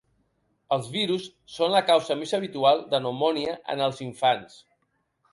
[0.75, 1.25] Els virus
[1.55, 4.57] són la causa més habitual de pneumònia en els infants.